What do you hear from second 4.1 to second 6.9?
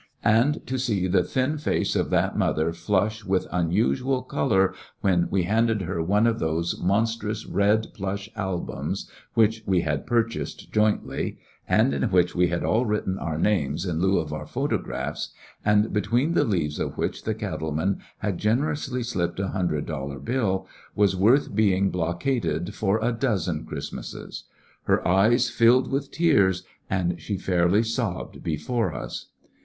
color when we handed her one of those